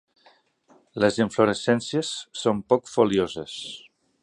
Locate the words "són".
2.45-2.65